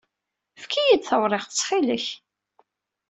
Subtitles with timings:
[0.57, 2.05] Efk-iyi-d tawriqt, ttxil-k.